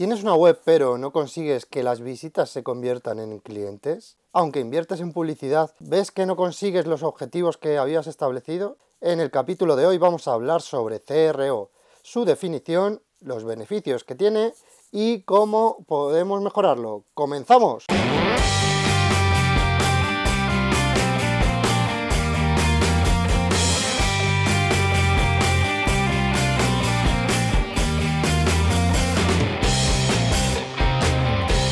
¿Tienes 0.00 0.22
una 0.22 0.34
web 0.34 0.58
pero 0.64 0.96
no 0.96 1.12
consigues 1.12 1.66
que 1.66 1.82
las 1.82 2.00
visitas 2.00 2.48
se 2.48 2.62
conviertan 2.62 3.18
en 3.18 3.38
clientes? 3.38 4.16
Aunque 4.32 4.60
inviertes 4.60 5.00
en 5.00 5.12
publicidad, 5.12 5.74
¿ves 5.78 6.10
que 6.10 6.24
no 6.24 6.36
consigues 6.36 6.86
los 6.86 7.02
objetivos 7.02 7.58
que 7.58 7.76
habías 7.76 8.06
establecido? 8.06 8.78
En 9.02 9.20
el 9.20 9.30
capítulo 9.30 9.76
de 9.76 9.84
hoy 9.84 9.98
vamos 9.98 10.26
a 10.26 10.32
hablar 10.32 10.62
sobre 10.62 11.02
CRO, 11.02 11.70
su 12.00 12.24
definición, 12.24 13.02
los 13.20 13.44
beneficios 13.44 14.02
que 14.04 14.14
tiene 14.14 14.54
y 14.90 15.20
cómo 15.24 15.84
podemos 15.86 16.40
mejorarlo. 16.40 17.04
¡Comenzamos! 17.12 17.84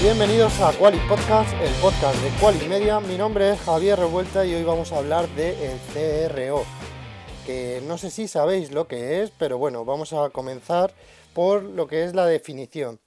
Bienvenidos 0.01 0.61
a 0.61 0.73
Quali 0.79 0.99
Podcast, 1.09 1.53
el 1.61 1.73
podcast 1.83 2.17
de 2.23 2.31
Quali 2.41 2.69
Media. 2.69 3.01
Mi 3.01 3.19
nombre 3.19 3.51
es 3.51 3.61
Javier 3.63 3.99
Revuelta 3.99 4.47
y 4.47 4.55
hoy 4.55 4.63
vamos 4.63 4.93
a 4.93 4.99
hablar 4.99 5.29
de 5.31 5.73
el 5.73 5.79
CRO, 5.93 6.63
que 7.45 7.83
no 7.85 7.99
sé 7.99 8.13
si 8.13 8.29
sabéis 8.29 8.71
lo 8.71 8.87
que 8.87 9.23
es, 9.23 9.33
pero 9.33 9.59
bueno, 9.59 9.85
vamos 9.85 10.13
a 10.13 10.31
comenzar 10.31 10.95
por 11.35 11.65
lo 11.65 11.89
que 11.89 12.05
es 12.05 12.15
la 12.15 12.27
definición. 12.27 13.01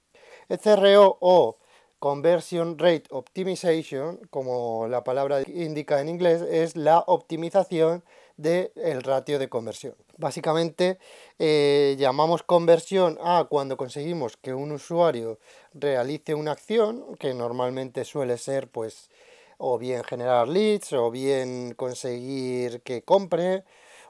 El 0.50 0.58
CRO 0.58 1.16
o 1.22 1.56
Conversion 1.98 2.78
Rate 2.78 3.04
Optimization, 3.08 4.18
como 4.28 4.86
la 4.86 5.02
palabra 5.02 5.40
indica 5.46 5.98
en 5.98 6.10
inglés, 6.10 6.42
es 6.42 6.76
la 6.76 6.98
optimización 7.06 8.04
del 8.36 9.02
ratio 9.02 9.38
de 9.38 9.48
conversión. 9.48 9.94
Básicamente 10.18 10.98
eh, 11.38 11.96
llamamos 11.98 12.42
conversión 12.42 13.18
a 13.22 13.46
cuando 13.48 13.76
conseguimos 13.76 14.36
que 14.36 14.54
un 14.54 14.72
usuario 14.72 15.38
realice 15.74 16.34
una 16.34 16.52
acción, 16.52 17.16
que 17.18 17.34
normalmente 17.34 18.04
suele 18.04 18.38
ser 18.38 18.68
pues 18.68 19.10
o 19.58 19.78
bien 19.78 20.04
generar 20.04 20.48
leads, 20.48 20.92
o 20.92 21.10
bien 21.10 21.74
conseguir 21.74 22.82
que 22.82 23.02
compre, 23.02 23.64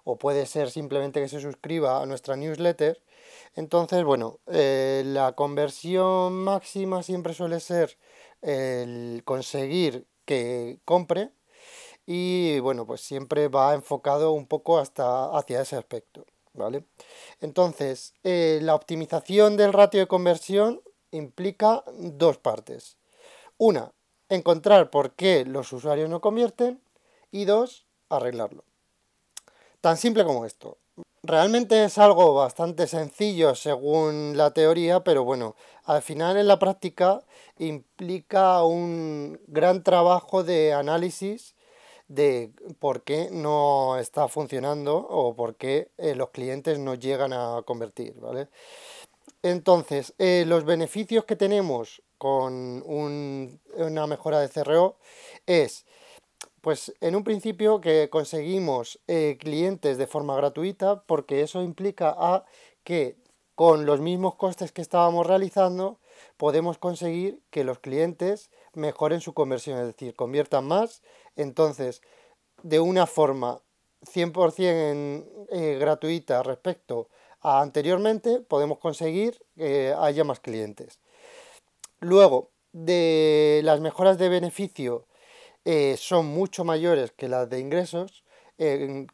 o 0.04 0.16
puede 0.18 0.46
ser 0.46 0.70
simplemente 0.70 1.20
que 1.20 1.28
se 1.28 1.40
suscriba 1.40 2.02
a 2.02 2.06
nuestra 2.06 2.36
newsletter. 2.36 3.00
Entonces, 3.54 4.02
bueno, 4.04 4.40
eh, 4.46 5.02
la 5.06 5.32
conversión 5.32 6.34
máxima 6.34 7.02
siempre 7.02 7.34
suele 7.34 7.60
ser 7.60 7.98
el 8.40 9.22
conseguir 9.24 10.06
que 10.24 10.80
compre 10.84 11.30
y 12.06 12.58
bueno, 12.60 12.86
pues 12.86 13.00
siempre 13.00 13.48
va 13.48 13.74
enfocado 13.74 14.32
un 14.32 14.46
poco 14.46 14.78
hasta 14.78 15.36
hacia 15.36 15.60
ese 15.60 15.76
aspecto, 15.76 16.26
¿vale? 16.52 16.84
Entonces, 17.40 18.14
eh, 18.24 18.58
la 18.62 18.74
optimización 18.74 19.56
del 19.56 19.72
ratio 19.72 20.00
de 20.00 20.08
conversión 20.08 20.82
implica 21.10 21.84
dos 21.96 22.38
partes. 22.38 22.96
Una, 23.58 23.92
encontrar 24.28 24.90
por 24.90 25.12
qué 25.12 25.44
los 25.44 25.72
usuarios 25.72 26.08
no 26.08 26.20
convierten 26.20 26.80
y 27.30 27.44
dos, 27.44 27.86
arreglarlo. 28.08 28.64
Tan 29.80 29.96
simple 29.96 30.24
como 30.24 30.44
esto. 30.44 30.78
Realmente 31.22 31.84
es 31.84 31.98
algo 31.98 32.34
bastante 32.34 32.86
sencillo 32.88 33.54
según 33.54 34.36
la 34.36 34.50
teoría, 34.50 35.04
pero 35.04 35.22
bueno, 35.22 35.54
al 35.84 36.02
final 36.02 36.36
en 36.36 36.48
la 36.48 36.58
práctica 36.58 37.22
implica 37.58 38.64
un 38.64 39.40
gran 39.46 39.84
trabajo 39.84 40.42
de 40.42 40.72
análisis 40.72 41.54
de 42.14 42.52
por 42.78 43.02
qué 43.02 43.28
no 43.32 43.96
está 43.98 44.28
funcionando 44.28 44.96
o 44.96 45.34
por 45.34 45.56
qué 45.56 45.88
eh, 45.96 46.14
los 46.14 46.30
clientes 46.30 46.78
no 46.78 46.94
llegan 46.94 47.32
a 47.32 47.62
convertir, 47.64 48.14
¿vale? 48.20 48.48
Entonces, 49.42 50.14
eh, 50.18 50.44
los 50.46 50.64
beneficios 50.64 51.24
que 51.24 51.36
tenemos 51.36 52.02
con 52.18 52.82
una 52.86 54.06
mejora 54.06 54.40
de 54.40 54.48
CRO 54.48 54.96
es, 55.46 55.86
pues 56.60 56.94
en 57.00 57.16
un 57.16 57.24
principio 57.24 57.80
que 57.80 58.08
conseguimos 58.10 59.00
eh, 59.08 59.38
clientes 59.40 59.96
de 59.98 60.06
forma 60.06 60.36
gratuita, 60.36 61.02
porque 61.02 61.40
eso 61.40 61.62
implica 61.62 62.14
a 62.16 62.44
que 62.84 63.16
con 63.54 63.86
los 63.86 64.00
mismos 64.00 64.34
costes 64.36 64.72
que 64.72 64.82
estábamos 64.82 65.26
realizando, 65.26 65.98
podemos 66.36 66.78
conseguir 66.78 67.40
que 67.50 67.64
los 67.64 67.78
clientes 67.78 68.50
mejoren 68.74 69.20
su 69.20 69.34
conversión, 69.34 69.78
es 69.78 69.86
decir, 69.86 70.14
conviertan 70.14 70.66
más. 70.66 71.02
Entonces, 71.36 72.02
de 72.62 72.80
una 72.80 73.06
forma 73.06 73.60
100% 74.02 75.46
eh, 75.50 75.76
gratuita 75.78 76.42
respecto 76.42 77.08
a 77.40 77.60
anteriormente, 77.60 78.40
podemos 78.40 78.78
conseguir 78.78 79.40
que 79.56 79.94
haya 79.98 80.24
más 80.24 80.40
clientes. 80.40 81.00
Luego, 82.00 82.50
de 82.72 83.60
las 83.64 83.80
mejoras 83.80 84.16
de 84.16 84.28
beneficio 84.28 85.06
eh, 85.64 85.96
son 85.98 86.26
mucho 86.26 86.64
mayores 86.64 87.12
que 87.12 87.28
las 87.28 87.50
de 87.50 87.60
ingresos, 87.60 88.24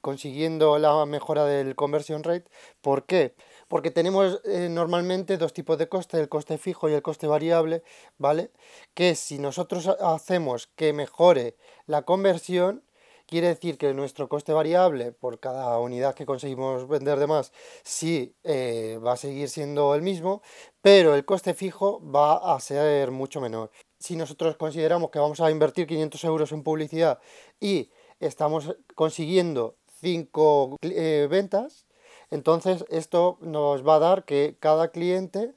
consiguiendo 0.03 0.79
la 0.79 1.07
mejora 1.07 1.47
del 1.47 1.75
conversion 1.75 2.23
rate. 2.23 2.45
¿Por 2.83 3.07
qué? 3.07 3.35
Porque 3.69 3.91
tenemos 3.91 4.41
eh, 4.45 4.69
normalmente 4.71 5.37
dos 5.37 5.53
tipos 5.53 5.79
de 5.79 5.89
coste, 5.89 6.19
el 6.19 6.29
coste 6.29 6.59
fijo 6.59 6.89
y 6.89 6.95
el 6.95 7.03
coste 7.03 7.27
variable, 7.27 7.83
¿vale? 8.17 8.51
Que 8.95 9.15
si 9.15 9.39
nosotros 9.39 9.87
hacemos 10.01 10.67
que 10.75 10.93
mejore 10.93 11.57
la 11.87 12.03
conversión, 12.03 12.83
quiere 13.27 13.49
decir 13.49 13.77
que 13.77 13.93
nuestro 13.93 14.29
coste 14.29 14.53
variable 14.53 15.13
por 15.13 15.39
cada 15.39 15.79
unidad 15.79 16.15
que 16.15 16.25
conseguimos 16.25 16.89
vender 16.89 17.19
de 17.19 17.27
más 17.27 17.53
sí 17.85 18.35
eh, 18.43 18.99
va 19.05 19.13
a 19.13 19.17
seguir 19.17 19.51
siendo 19.51 19.95
el 19.95 20.03
mismo, 20.03 20.43
pero 20.81 21.15
el 21.15 21.25
coste 21.27 21.53
fijo 21.53 22.01
va 22.03 22.55
a 22.55 22.59
ser 22.61 23.11
mucho 23.11 23.41
menor. 23.41 23.71
Si 23.99 24.17
nosotros 24.17 24.57
consideramos 24.57 25.11
que 25.11 25.19
vamos 25.19 25.41
a 25.41 25.51
invertir 25.51 25.87
500 25.87 26.25
euros 26.25 26.53
en 26.53 26.63
publicidad 26.63 27.19
y 27.61 27.91
estamos 28.19 28.77
consiguiendo 28.95 29.77
5 30.01 30.77
eh, 30.83 31.29
ventas, 31.31 31.88
entonces, 32.31 32.85
esto 32.91 33.39
nos 33.41 33.87
va 33.87 33.97
a 33.97 34.01
dar 34.01 34.25
que 34.25 34.57
cada 34.61 34.89
cliente 34.89 35.55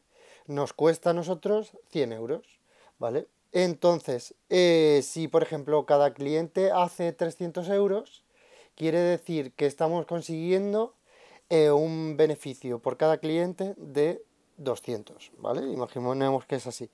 nos 0.48 0.74
cuesta 0.74 1.10
a 1.10 1.14
nosotros 1.14 1.72
100 1.90 2.14
euros, 2.14 2.60
¿vale? 3.00 3.28
Entonces, 3.52 4.36
eh, 4.50 5.02
si 5.04 5.28
por 5.28 5.44
ejemplo 5.44 5.86
cada 5.86 6.14
cliente 6.14 6.72
hace 6.72 7.12
300 7.12 7.68
euros, 7.70 8.24
quiere 8.76 9.00
decir 9.00 9.54
que 9.54 9.66
estamos 9.66 10.06
consiguiendo 10.06 10.96
eh, 11.50 11.72
un 11.72 12.16
beneficio 12.16 12.80
por 12.80 12.96
cada 12.96 13.18
cliente 13.18 13.74
de 13.76 14.24
200, 14.58 15.32
¿vale? 15.38 15.70
Imaginemos 15.70 16.46
que 16.46 16.56
es 16.56 16.68
así. 16.68 16.90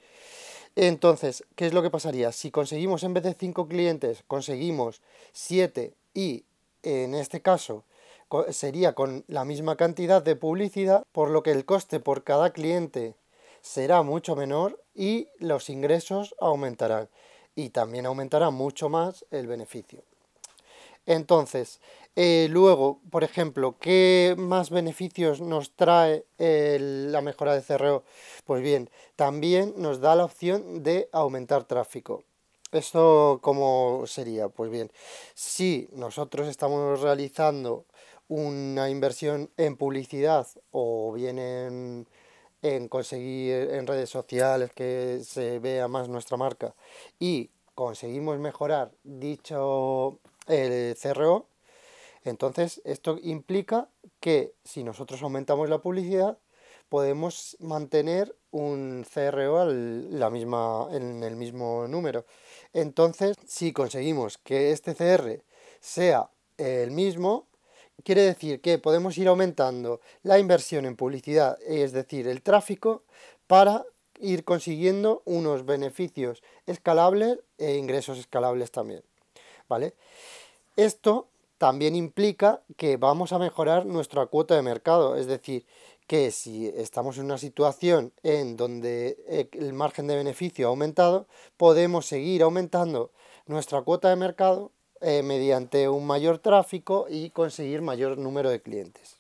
Entonces, 0.76 1.44
¿qué 1.56 1.68
es 1.68 1.74
lo 1.74 1.84
que 1.84 1.92
pasaría? 1.92 2.32
Si 2.32 2.50
conseguimos 2.50 3.04
en 3.04 3.14
vez 3.14 3.24
de 3.24 3.34
5 3.34 3.68
clientes, 3.68 4.24
conseguimos 4.28 5.02
7 5.34 5.94
y 6.14 6.46
en 6.84 7.14
este 7.14 7.42
caso 7.42 7.84
sería 8.52 8.94
con 8.94 9.24
la 9.28 9.46
misma 9.46 9.76
cantidad 9.76 10.22
de 10.22 10.36
publicidad, 10.36 11.04
por 11.12 11.30
lo 11.30 11.44
que 11.44 11.52
el 11.52 11.66
coste 11.66 12.00
por 12.00 12.24
cada 12.24 12.52
cliente 12.52 13.16
será 13.62 14.02
mucho 14.02 14.36
menor 14.36 14.82
y 14.96 15.28
los 15.40 15.70
ingresos 15.70 16.36
aumentarán. 16.40 17.10
Y 17.56 17.70
también 17.70 18.06
aumentará 18.06 18.50
mucho 18.50 18.90
más 18.90 19.26
el 19.32 19.48
beneficio. 19.48 20.04
Entonces, 21.08 21.80
eh, 22.16 22.48
luego, 22.50 23.00
por 23.10 23.24
ejemplo, 23.24 23.76
¿qué 23.80 24.36
más 24.38 24.70
beneficios 24.70 25.40
nos 25.40 25.72
trae 25.72 26.26
la 26.38 27.22
mejora 27.22 27.54
de 27.56 27.62
CRO? 27.62 28.04
Pues 28.46 28.62
bien, 28.62 28.90
también 29.16 29.74
nos 29.78 30.02
da 30.02 30.16
la 30.16 30.26
opción 30.26 30.84
de 30.84 31.10
aumentar 31.12 31.64
tráfico. 31.64 32.24
¿Esto 32.72 33.40
cómo 33.42 34.04
sería? 34.08 34.50
Pues 34.50 34.70
bien, 34.70 34.92
si 35.34 35.88
nosotros 35.94 36.48
estamos 36.48 37.00
realizando 37.00 37.86
una 38.28 38.90
inversión 38.90 39.50
en 39.58 39.78
publicidad 39.78 40.48
o 40.72 41.14
bien 41.14 41.40
en, 41.40 42.88
conseguir 42.90 43.70
en 43.72 43.88
redes 43.88 44.10
sociales 44.10 44.72
que 44.74 45.22
se 45.24 45.60
vea 45.60 45.88
más 45.88 46.10
nuestra 46.10 46.38
marca 46.38 46.76
y 47.20 47.50
conseguimos 47.76 48.40
mejorar 48.40 48.92
dicho 49.04 50.20
el 50.48 50.98
CRO, 50.98 51.48
entonces 52.24 52.82
esto 52.84 53.18
implica 53.22 53.90
que 54.20 54.54
si 54.64 54.84
nosotros 54.84 55.22
aumentamos 55.22 55.70
la 55.70 55.80
publicidad, 55.80 56.38
podemos 56.90 57.58
mantener 57.60 58.36
un 58.52 59.06
CRO 59.12 59.66
la 59.66 60.30
misma, 60.30 60.88
en 60.92 61.24
el 61.24 61.36
mismo 61.36 61.88
número. 61.88 62.26
Entonces, 62.74 63.36
si 63.46 63.74
conseguimos 63.74 64.38
que 64.38 64.72
este 64.72 64.96
CR 64.96 65.44
sea 65.80 66.30
el 66.58 66.92
mismo, 66.92 67.47
Quiere 68.04 68.22
decir 68.22 68.62
que 68.62 68.78
podemos 68.78 69.18
ir 69.18 69.28
aumentando 69.28 70.02
la 70.24 70.40
inversión 70.40 70.86
en 70.86 70.96
publicidad, 70.96 71.58
es 71.64 71.92
decir, 71.92 72.28
el 72.28 72.42
tráfico, 72.42 73.04
para 73.48 73.86
ir 74.20 74.44
consiguiendo 74.44 75.22
unos 75.26 75.66
beneficios 75.66 76.42
escalables 76.66 77.40
e 77.58 77.76
ingresos 77.76 78.18
escalables 78.18 78.72
también. 78.72 79.04
¿Vale? 79.68 79.94
Esto 80.76 81.28
también 81.58 81.96
implica 81.96 82.62
que 82.78 82.98
vamos 82.98 83.34
a 83.34 83.40
mejorar 83.40 83.86
nuestra 83.86 84.28
cuota 84.28 84.56
de 84.56 84.62
mercado, 84.62 85.16
es 85.16 85.26
decir, 85.26 85.66
que 86.06 86.32
si 86.32 86.68
estamos 86.68 87.18
en 87.18 87.26
una 87.26 87.38
situación 87.38 88.14
en 88.24 88.56
donde 88.56 89.18
eh, 89.28 89.50
el 89.54 89.74
margen 89.74 90.08
de 90.08 90.16
beneficio 90.16 90.68
ha 90.68 90.70
aumentado, 90.70 91.28
podemos 91.58 92.06
seguir 92.06 92.44
aumentando 92.44 93.12
nuestra 93.46 93.82
cuota 93.82 94.10
de 94.10 94.16
mercado 94.16 94.72
eh, 95.02 95.24
mediante 95.24 95.90
un 95.90 96.06
mayor 96.06 96.40
tráfico 96.40 97.08
y 97.10 97.30
conseguir 97.30 97.82
mayor 97.82 98.18
número 98.18 98.50
de 98.50 98.62
clientes. 98.62 99.18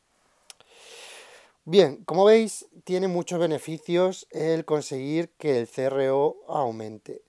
Bien, 1.66 2.04
como 2.06 2.26
veis, 2.26 2.66
tiene 2.84 3.08
muchos 3.08 3.40
beneficios 3.40 4.28
el 4.32 4.64
conseguir 4.66 5.30
que 5.38 5.60
el 5.60 5.68
CRO 5.68 6.38
aumente. 6.48 7.22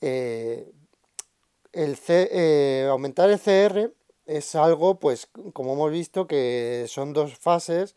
Eh, 0.00 0.70
el 1.72 2.88
aumentar 2.88 3.30
el 3.30 3.38
CR 3.38 3.92
es 4.26 4.54
algo, 4.54 4.98
pues, 4.98 5.28
como 5.52 5.74
hemos 5.74 5.90
visto, 5.92 6.26
que 6.26 6.86
son 6.88 7.12
dos 7.12 7.36
fases 7.38 7.94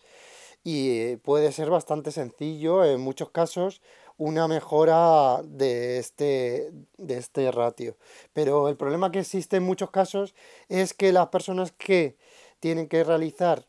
y 0.64 1.18
puede 1.18 1.52
ser 1.52 1.70
bastante 1.70 2.12
sencillo 2.12 2.86
en 2.86 3.02
muchos 3.02 3.30
casos 3.30 3.82
una 4.24 4.48
mejora 4.48 5.42
de 5.44 5.98
este, 5.98 6.72
de 6.98 7.18
este 7.18 7.52
ratio. 7.52 7.98
Pero 8.31 8.70
el 8.70 8.78
problema 8.78 9.12
que 9.12 9.20
existe 9.20 9.58
en 9.58 9.64
muchos 9.64 9.92
casos 9.92 10.34
es 10.70 10.94
que 10.94 11.12
las 11.12 11.28
personas 11.28 11.74
que 11.74 12.16
tienen 12.62 12.88
que 12.88 13.04
realizar 13.04 13.66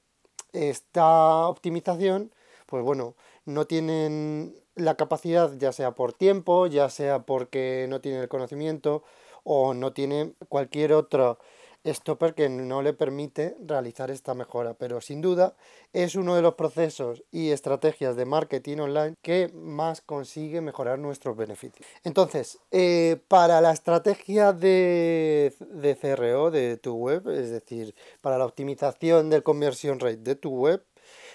esta 0.52 1.48
optimización, 1.48 2.32
pues 2.66 2.84
bueno, 2.84 3.16
no 3.44 3.66
tienen 3.66 4.54
la 4.76 4.94
capacidad, 4.94 5.52
ya 5.58 5.72
sea 5.72 5.96
por 5.96 6.12
tiempo, 6.12 6.68
ya 6.68 6.88
sea 6.88 7.26
porque 7.26 7.86
no 7.88 8.00
tienen 8.00 8.20
el 8.20 8.28
conocimiento 8.28 9.02
o 9.42 9.74
no 9.74 9.92
tienen 9.92 10.36
cualquier 10.48 10.92
otro 10.92 11.40
stopper 11.84 12.34
que 12.34 12.48
no 12.48 12.82
le 12.82 12.92
permite 12.92 13.56
realizar 13.60 14.10
esta 14.10 14.34
mejora, 14.34 14.74
pero 14.74 15.00
sin 15.00 15.20
duda 15.20 15.54
es 15.92 16.14
uno 16.14 16.34
de 16.34 16.42
los 16.42 16.54
procesos 16.54 17.22
y 17.30 17.50
estrategias 17.50 18.16
de 18.16 18.24
marketing 18.24 18.78
online 18.78 19.14
que 19.22 19.50
más 19.54 20.00
consigue 20.00 20.60
mejorar 20.60 20.98
nuestros 20.98 21.36
beneficios. 21.36 21.86
Entonces, 22.02 22.58
eh, 22.70 23.18
para 23.28 23.60
la 23.60 23.72
estrategia 23.72 24.52
de, 24.52 25.54
de 25.60 25.96
CRO 25.96 26.50
de 26.50 26.76
tu 26.76 26.94
web, 26.94 27.28
es 27.28 27.50
decir, 27.50 27.94
para 28.20 28.38
la 28.38 28.46
optimización 28.46 29.30
del 29.30 29.42
conversion 29.42 30.00
rate 30.00 30.16
de 30.16 30.36
tu 30.36 30.50
web, 30.50 30.84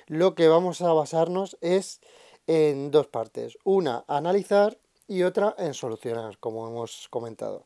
lo 0.07 0.33
que 0.33 0.47
vamos 0.47 0.81
a 0.81 0.91
basarnos 0.91 1.57
es 1.61 2.01
en 2.47 2.89
dos 2.89 3.07
partes. 3.07 3.57
Una, 3.63 4.03
analizar 4.07 4.77
y 5.07 5.23
otra 5.23 5.55
en 5.57 5.73
solucionar, 5.73 6.37
como 6.39 6.67
hemos 6.67 7.07
comentado. 7.09 7.65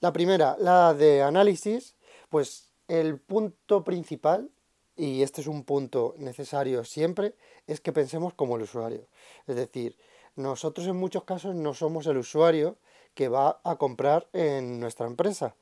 La 0.00 0.12
primera, 0.12 0.56
la 0.58 0.94
de 0.94 1.22
análisis, 1.22 1.94
pues 2.32 2.72
el 2.88 3.20
punto 3.20 3.84
principal, 3.84 4.50
y 4.96 5.22
este 5.22 5.42
es 5.42 5.46
un 5.46 5.64
punto 5.64 6.14
necesario 6.16 6.82
siempre, 6.82 7.34
es 7.66 7.82
que 7.82 7.92
pensemos 7.92 8.32
como 8.32 8.56
el 8.56 8.62
usuario. 8.62 9.06
Es 9.46 9.54
decir, 9.54 9.98
nosotros 10.34 10.86
en 10.86 10.96
muchos 10.96 11.24
casos 11.24 11.54
no 11.54 11.74
somos 11.74 12.06
el 12.06 12.16
usuario 12.16 12.78
que 13.12 13.28
va 13.28 13.60
a 13.64 13.76
comprar 13.76 14.30
en 14.32 14.80
nuestra 14.80 15.06
empresa. 15.06 15.56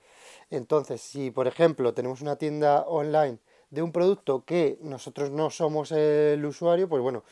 Entonces, 0.49 1.00
si 1.00 1.32
por 1.32 1.49
ejemplo 1.49 1.93
tenemos 1.93 2.20
una 2.20 2.37
tienda 2.37 2.82
online 2.82 3.40
de 3.70 3.82
un 3.82 3.90
producto 3.90 4.44
que 4.44 4.78
nosotros 4.81 5.32
no 5.32 5.50
somos 5.50 5.90
el 5.90 6.44
usuario, 6.46 6.88
pues 6.88 7.02
bueno, 7.02 7.25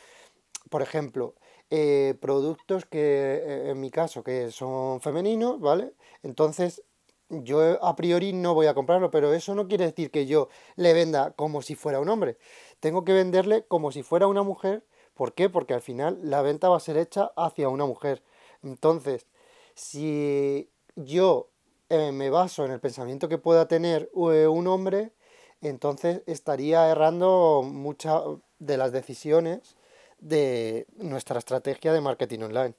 por 0.69 0.83
ejemplo, 0.83 1.37
eh, 1.71 2.17
productos 2.21 2.87
que 2.87 2.99
eh, 2.99 3.71
en 3.71 3.79
mi 3.79 3.93
caso 3.93 4.25
que 4.25 4.51
son 4.51 5.01
femeninos, 5.01 5.61
¿vale? 5.61 5.93
Entonces 6.25 6.83
yo 7.31 7.85
a 7.85 7.97
priori 7.97 8.33
no 8.33 8.55
voy 8.55 8.67
a 8.67 8.75
comprarlo, 8.75 9.11
pero 9.11 9.33
eso 9.35 9.55
no 9.55 9.69
quiere 9.69 9.87
decir 9.87 10.11
que 10.11 10.27
yo 10.27 10.49
le 10.77 10.93
venda 10.95 11.33
como 11.33 11.63
si 11.63 11.75
fuera 11.75 12.01
un 12.01 12.09
hombre. 12.09 12.39
Tengo 12.81 13.05
que 13.05 13.13
venderle 13.13 13.65
como 13.67 13.93
si 13.93 14.03
fuera 14.03 14.27
una 14.27 14.43
mujer. 14.43 14.85
¿Por 15.15 15.35
qué? 15.35 15.51
Porque 15.51 15.75
al 15.75 15.83
final 15.83 16.19
la 16.23 16.43
venta 16.43 16.69
va 16.69 16.77
a 16.77 16.81
ser 16.81 16.97
hecha 16.97 17.33
hacia 17.37 17.69
una 17.69 17.87
mujer. 17.87 18.23
Entonces, 18.63 19.27
si 19.75 20.71
yo 20.97 21.51
eh, 21.89 22.13
me 22.13 22.31
baso 22.31 22.65
en 22.65 22.73
el 22.73 22.81
pensamiento 22.81 23.29
que 23.29 23.39
pueda 23.39 23.69
tener 23.69 24.11
eh, 24.15 24.47
un 24.47 24.67
hombre, 24.67 25.13
entonces 25.61 26.23
estaría 26.27 26.89
errando 26.89 27.63
muchas 27.65 28.23
de 28.59 28.77
las 28.77 28.93
decisiones 28.93 29.77
de 30.21 30.87
nuestra 30.97 31.39
estrategia 31.39 31.93
de 31.93 32.01
marketing 32.01 32.41
online. 32.41 32.75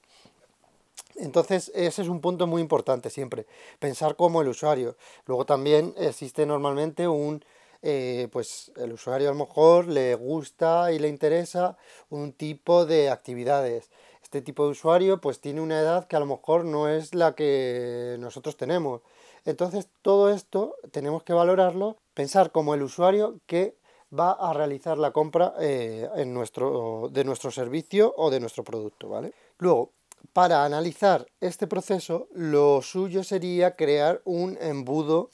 Entonces, 1.19 1.71
ese 1.75 2.01
es 2.01 2.07
un 2.07 2.21
punto 2.21 2.47
muy 2.47 2.61
importante 2.61 3.09
siempre, 3.09 3.45
pensar 3.79 4.15
como 4.15 4.41
el 4.41 4.47
usuario. 4.47 4.95
Luego 5.25 5.45
también 5.45 5.93
existe 5.97 6.45
normalmente 6.45 7.07
un, 7.07 7.43
eh, 7.81 8.29
pues 8.31 8.71
el 8.77 8.93
usuario 8.93 9.29
a 9.29 9.33
lo 9.33 9.39
mejor 9.39 9.87
le 9.87 10.15
gusta 10.15 10.91
y 10.91 10.99
le 10.99 11.09
interesa 11.09 11.77
un 12.09 12.31
tipo 12.33 12.85
de 12.85 13.09
actividades. 13.09 13.89
Este 14.23 14.41
tipo 14.41 14.63
de 14.65 14.71
usuario 14.71 15.19
pues 15.19 15.41
tiene 15.41 15.61
una 15.61 15.79
edad 15.79 16.07
que 16.07 16.15
a 16.15 16.19
lo 16.19 16.25
mejor 16.25 16.63
no 16.65 16.87
es 16.87 17.13
la 17.15 17.35
que 17.35 18.15
nosotros 18.19 18.55
tenemos. 18.57 19.01
Entonces, 19.45 19.89
todo 20.01 20.29
esto 20.29 20.75
tenemos 20.91 21.23
que 21.23 21.33
valorarlo, 21.33 21.97
pensar 22.13 22.51
como 22.51 22.73
el 22.75 22.83
usuario 22.83 23.39
que 23.45 23.75
va 24.17 24.31
a 24.31 24.53
realizar 24.53 24.97
la 24.97 25.11
compra 25.11 25.53
eh, 25.59 26.07
en 26.15 26.33
nuestro, 26.33 27.09
de 27.11 27.23
nuestro 27.23 27.51
servicio 27.51 28.13
o 28.17 28.29
de 28.29 28.39
nuestro 28.39 28.63
producto, 28.63 29.09
¿vale? 29.09 29.33
Luego, 29.57 29.91
para 30.33 30.65
analizar 30.65 31.27
este 31.41 31.67
proceso, 31.67 32.27
lo 32.33 32.81
suyo 32.81 33.23
sería 33.23 33.75
crear 33.75 34.21
un 34.25 34.57
embudo 34.61 35.31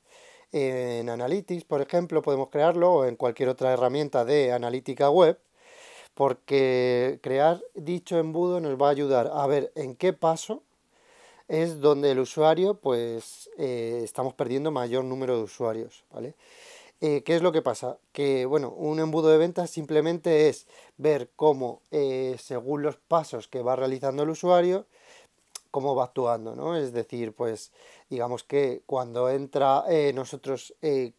en 0.51 1.09
Analytics, 1.09 1.65
por 1.65 1.81
ejemplo, 1.81 2.21
podemos 2.21 2.49
crearlo 2.49 2.93
o 2.93 3.05
en 3.05 3.17
cualquier 3.17 3.49
otra 3.49 3.73
herramienta 3.73 4.23
de 4.23 4.53
analítica 4.53 5.09
web, 5.09 5.37
porque 6.13 7.19
crear 7.21 7.61
dicho 7.73 8.17
embudo 8.17 8.61
nos 8.61 8.81
va 8.81 8.87
a 8.87 8.91
ayudar 8.91 9.29
a 9.33 9.45
ver 9.47 9.71
en 9.75 9.95
qué 9.95 10.13
paso 10.13 10.63
es 11.47 11.81
donde 11.81 12.11
el 12.11 12.19
usuario, 12.19 12.75
pues 12.75 13.49
eh, 13.57 14.01
estamos 14.03 14.33
perdiendo 14.33 14.71
mayor 14.71 15.03
número 15.03 15.37
de 15.37 15.43
usuarios, 15.43 16.03
¿vale? 16.11 16.35
Eh, 17.01 17.23
¿Qué 17.23 17.35
es 17.35 17.41
lo 17.41 17.51
que 17.51 17.61
pasa? 17.61 17.97
Que, 18.13 18.45
bueno, 18.45 18.69
un 18.71 18.99
embudo 18.99 19.29
de 19.29 19.37
ventas 19.37 19.69
simplemente 19.69 20.47
es 20.49 20.67
ver 20.97 21.29
cómo, 21.35 21.81
eh, 21.91 22.37
según 22.39 22.83
los 22.83 22.95
pasos 22.97 23.47
que 23.47 23.61
va 23.61 23.75
realizando 23.75 24.23
el 24.23 24.29
usuario, 24.29 24.87
cómo 25.71 25.93
va 25.93 26.05
actuando, 26.05 26.55
¿no? 26.55 26.77
Es 26.77 26.93
decir, 26.93 27.33
pues 27.35 27.73
digamos 28.09 28.43
que 28.45 28.81
cuando 28.85 29.29
entra, 29.29 29.83
eh, 29.89 30.13
nosotros 30.15 30.73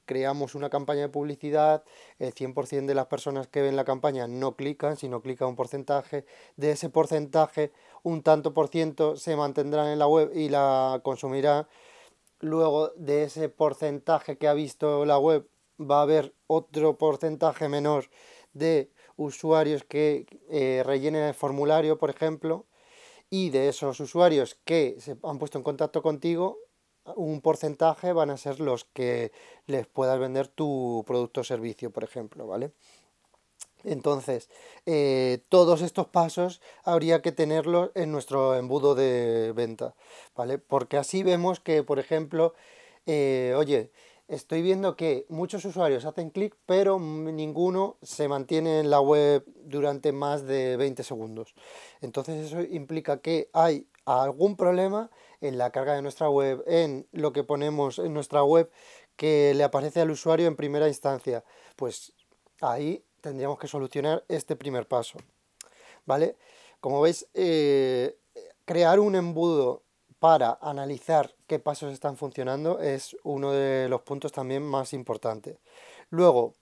creamos 0.06 0.54
una 0.54 0.70
campaña 0.70 1.02
de 1.02 1.08
publicidad, 1.10 1.84
el 2.18 2.32
100% 2.32 2.86
de 2.86 2.94
las 2.94 3.06
personas 3.06 3.48
que 3.48 3.60
ven 3.60 3.76
la 3.76 3.84
campaña 3.84 4.26
no 4.28 4.56
clican, 4.56 4.96
sino 4.96 5.20
clica 5.20 5.46
un 5.46 5.56
porcentaje, 5.56 6.24
de 6.56 6.70
ese 6.72 6.88
porcentaje 6.88 7.72
un 8.02 8.22
tanto 8.22 8.54
por 8.54 8.68
ciento 8.68 9.16
se 9.16 9.36
mantendrán 9.36 9.88
en 9.88 9.98
la 9.98 10.06
web 10.06 10.30
y 10.34 10.48
la 10.48 11.00
consumirá. 11.02 11.68
Luego 12.40 12.90
de 12.96 13.24
ese 13.24 13.48
porcentaje 13.48 14.38
que 14.38 14.48
ha 14.48 14.54
visto 14.54 15.04
la 15.04 15.18
web, 15.18 15.46
va 15.78 15.98
a 16.00 16.02
haber 16.02 16.34
otro 16.46 16.96
porcentaje 16.98 17.68
menor 17.68 18.08
de 18.54 18.90
usuarios 19.16 19.84
que 19.84 20.26
eh, 20.50 20.82
rellenen 20.84 21.24
el 21.24 21.34
formulario, 21.34 21.98
por 21.98 22.10
ejemplo, 22.10 22.66
y 23.30 23.50
de 23.50 23.68
esos 23.68 23.98
usuarios 24.00 24.56
que 24.64 24.96
se 25.00 25.16
han 25.22 25.38
puesto 25.38 25.58
en 25.58 25.64
contacto 25.64 26.02
contigo, 26.02 26.58
un 27.14 27.40
porcentaje 27.40 28.12
van 28.12 28.30
a 28.30 28.36
ser 28.36 28.60
los 28.60 28.84
que 28.84 29.32
les 29.66 29.86
puedas 29.86 30.18
vender 30.18 30.48
tu 30.48 31.04
producto 31.06 31.40
o 31.42 31.44
servicio, 31.44 31.90
por 31.90 32.04
ejemplo, 32.04 32.46
¿vale? 32.46 32.72
Entonces, 33.84 34.50
eh, 34.84 35.44
todos 35.48 35.80
estos 35.80 36.08
pasos 36.08 36.60
habría 36.82 37.22
que 37.22 37.30
tenerlos 37.30 37.90
en 37.94 38.10
nuestro 38.10 38.56
embudo 38.56 38.96
de 38.96 39.52
venta, 39.54 39.94
¿vale? 40.34 40.58
Porque 40.58 40.96
así 40.96 41.22
vemos 41.22 41.60
que, 41.60 41.84
por 41.84 42.00
ejemplo, 42.00 42.54
eh, 43.06 43.54
oye, 43.56 43.92
estoy 44.28 44.62
viendo 44.62 44.96
que 44.96 45.26
muchos 45.28 45.64
usuarios 45.64 46.04
hacen 46.04 46.30
clic, 46.30 46.56
pero 46.66 46.98
ninguno 46.98 47.96
se 48.02 48.28
mantiene 48.28 48.80
en 48.80 48.90
la 48.90 49.00
web 49.00 49.44
durante 49.64 50.12
más 50.12 50.46
de 50.46 50.76
20 50.76 51.02
segundos. 51.02 51.54
Entonces 52.00 52.46
eso 52.46 52.60
implica 52.62 53.20
que 53.20 53.48
hay 53.52 53.88
algún 54.04 54.56
problema 54.56 55.10
en 55.40 55.58
la 55.58 55.70
carga 55.70 55.94
de 55.94 56.02
nuestra 56.02 56.28
web, 56.30 56.62
en 56.66 57.06
lo 57.12 57.32
que 57.32 57.44
ponemos 57.44 57.98
en 57.98 58.14
nuestra 58.14 58.42
web 58.42 58.70
que 59.16 59.54
le 59.54 59.64
aparece 59.64 60.00
al 60.00 60.10
usuario 60.10 60.46
en 60.46 60.56
primera 60.56 60.88
instancia. 60.88 61.44
Pues 61.76 62.12
ahí 62.60 63.04
tendríamos 63.20 63.58
que 63.58 63.68
solucionar 63.68 64.24
este 64.28 64.56
primer 64.56 64.86
paso. 64.86 65.18
¿Vale? 66.04 66.36
Como 66.80 67.00
veis, 67.00 67.26
eh, 67.34 68.16
crear 68.64 69.00
un 69.00 69.14
embudo 69.14 69.82
para 70.26 70.58
analizar 70.60 71.36
qué 71.46 71.60
pasos 71.60 71.92
están 71.92 72.16
funcionando 72.16 72.80
es 72.80 73.16
uno 73.22 73.52
de 73.52 73.88
los 73.88 74.00
puntos 74.00 74.32
también 74.32 74.60
más 74.60 74.92
importantes. 74.92 75.56
Luego, 76.10 76.56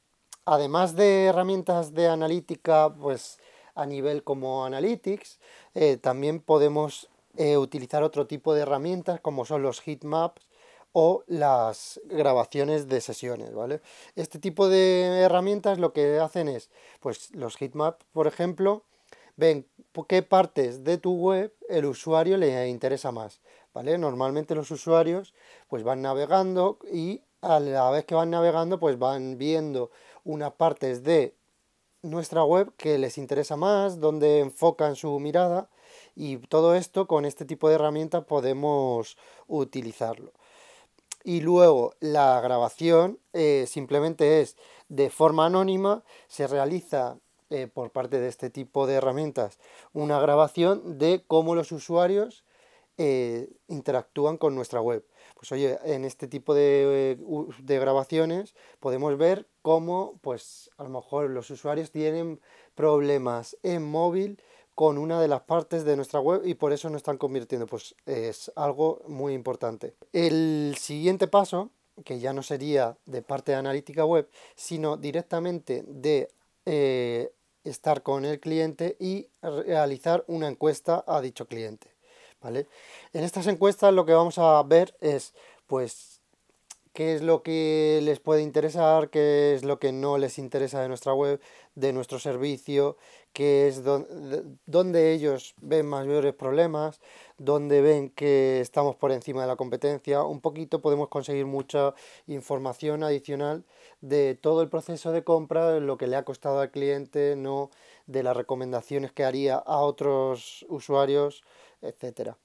además 0.44 0.96
de 0.96 1.24
herramientas 1.24 1.94
de 1.94 2.08
analítica, 2.08 2.94
pues 2.94 3.38
a 3.74 3.86
nivel 3.86 4.22
como 4.22 4.66
Analytics, 4.66 5.40
eh, 5.72 5.96
también 5.96 6.40
podemos 6.40 7.08
eh, 7.38 7.56
utilizar 7.56 8.02
otro 8.02 8.26
tipo 8.26 8.52
de 8.52 8.60
herramientas 8.60 9.20
como 9.20 9.46
son 9.46 9.62
los 9.62 9.80
heatmaps 9.80 10.46
o 10.92 11.24
las 11.26 12.02
grabaciones 12.04 12.86
de 12.86 13.00
sesiones, 13.00 13.54
¿vale? 13.54 13.80
Este 14.14 14.38
tipo 14.38 14.68
de 14.68 15.20
herramientas 15.20 15.78
lo 15.78 15.94
que 15.94 16.18
hacen 16.18 16.48
es, 16.48 16.68
pues 17.00 17.34
los 17.34 17.56
heatmap, 17.56 18.02
por 18.12 18.26
ejemplo, 18.26 18.82
ven 19.36 19.66
qué 20.08 20.22
partes 20.22 20.84
de 20.84 20.98
tu 20.98 21.14
web 21.14 21.54
el 21.68 21.86
usuario 21.86 22.36
le 22.36 22.68
interesa 22.68 23.12
más, 23.12 23.40
¿vale? 23.72 23.96
Normalmente 23.98 24.54
los 24.54 24.70
usuarios 24.70 25.34
pues 25.68 25.82
van 25.82 26.02
navegando 26.02 26.78
y 26.92 27.22
a 27.40 27.60
la 27.60 27.90
vez 27.90 28.04
que 28.04 28.14
van 28.14 28.30
navegando 28.30 28.80
pues 28.80 28.98
van 28.98 29.38
viendo 29.38 29.90
unas 30.24 30.52
partes 30.52 31.02
de 31.04 31.36
nuestra 32.02 32.44
web 32.44 32.72
que 32.76 32.98
les 32.98 33.18
interesa 33.18 33.56
más, 33.56 33.98
donde 34.00 34.40
enfocan 34.40 34.96
su 34.96 35.18
mirada 35.20 35.70
y 36.14 36.36
todo 36.36 36.74
esto 36.74 37.06
con 37.06 37.24
este 37.24 37.44
tipo 37.44 37.68
de 37.68 37.76
herramientas 37.76 38.24
podemos 38.24 39.16
utilizarlo. 39.46 40.32
Y 41.22 41.40
luego 41.40 41.94
la 42.00 42.38
grabación 42.42 43.18
eh, 43.32 43.64
simplemente 43.66 44.42
es 44.42 44.56
de 44.88 45.08
forma 45.08 45.46
anónima, 45.46 46.04
se 46.28 46.46
realiza 46.46 47.16
eh, 47.50 47.66
por 47.66 47.90
parte 47.90 48.20
de 48.20 48.28
este 48.28 48.50
tipo 48.50 48.86
de 48.86 48.94
herramientas 48.94 49.58
una 49.92 50.18
grabación 50.18 50.98
de 50.98 51.22
cómo 51.26 51.54
los 51.54 51.72
usuarios 51.72 52.44
eh, 52.96 53.50
interactúan 53.66 54.36
con 54.36 54.54
nuestra 54.54 54.80
web. 54.80 55.04
Pues 55.34 55.50
oye, 55.50 55.78
en 55.84 56.04
este 56.04 56.28
tipo 56.28 56.54
de, 56.54 57.18
de, 57.58 57.78
grabaciones 57.78 58.54
podemos 58.78 59.18
ver 59.18 59.48
cómo, 59.62 60.18
pues 60.22 60.70
a 60.78 60.84
lo 60.84 60.90
mejor 60.90 61.28
los 61.30 61.50
usuarios 61.50 61.90
tienen 61.90 62.40
problemas 62.76 63.56
en 63.64 63.82
móvil 63.82 64.40
con 64.76 64.96
una 64.96 65.20
de 65.20 65.26
las 65.28 65.42
partes 65.42 65.84
de 65.84 65.96
nuestra 65.96 66.20
web 66.20 66.42
y 66.44 66.54
por 66.54 66.72
eso 66.72 66.88
no 66.88 66.96
están 66.96 67.18
convirtiendo. 67.18 67.66
Pues 67.66 67.96
es 68.06 68.52
algo 68.54 69.02
muy 69.08 69.34
importante. 69.34 69.94
El 70.12 70.76
siguiente 70.78 71.26
paso, 71.26 71.70
que 72.04 72.20
ya 72.20 72.32
no 72.32 72.42
sería 72.42 72.96
de 73.06 73.22
parte 73.22 73.52
de 73.52 73.58
analítica 73.58 74.04
web, 74.04 74.28
sino 74.54 74.96
directamente 74.96 75.84
de 75.86 76.28
eh, 76.66 77.32
estar 77.64 78.02
con 78.02 78.24
el 78.24 78.40
cliente 78.40 78.96
y 79.00 79.30
realizar 79.42 80.24
una 80.26 80.48
encuesta 80.48 81.04
a 81.06 81.20
dicho 81.20 81.46
cliente. 81.46 81.94
¿vale? 82.40 82.68
En 83.12 83.24
estas 83.24 83.46
encuestas 83.46 83.92
lo 83.92 84.04
que 84.04 84.12
vamos 84.12 84.38
a 84.38 84.62
ver 84.62 84.96
es 85.00 85.34
pues 85.66 86.13
qué 86.94 87.14
es 87.14 87.22
lo 87.22 87.42
que 87.42 88.00
les 88.04 88.20
puede 88.20 88.42
interesar, 88.42 89.10
qué 89.10 89.54
es 89.54 89.64
lo 89.64 89.80
que 89.80 89.92
no 89.92 90.16
les 90.16 90.38
interesa 90.38 90.80
de 90.80 90.88
nuestra 90.88 91.12
web, 91.12 91.40
de 91.74 91.92
nuestro 91.92 92.20
servicio, 92.20 92.96
qué 93.32 93.66
es 93.66 93.82
donde, 93.82 95.12
ellos 95.12 95.56
ven 95.60 95.86
mayores 95.86 96.34
problemas, 96.34 97.00
donde 97.36 97.82
ven 97.82 98.10
que 98.10 98.60
estamos 98.60 98.94
por 98.94 99.10
encima 99.10 99.42
de 99.42 99.48
la 99.48 99.56
competencia. 99.56 100.22
Un 100.22 100.40
poquito 100.40 100.80
podemos 100.80 101.08
conseguir 101.08 101.46
mucha 101.46 101.94
información 102.28 103.02
adicional 103.02 103.64
de 104.00 104.36
todo 104.36 104.62
el 104.62 104.68
proceso 104.68 105.10
de 105.10 105.24
compra, 105.24 105.80
lo 105.80 105.98
que 105.98 106.06
le 106.06 106.14
ha 106.14 106.24
costado 106.24 106.60
al 106.60 106.70
cliente, 106.70 107.34
no 107.36 107.70
de 108.06 108.22
las 108.22 108.36
recomendaciones 108.36 109.10
que 109.10 109.24
haría 109.24 109.56
a 109.56 109.78
otros 109.78 110.64
usuarios, 110.68 111.42
etcétera. 111.82 112.38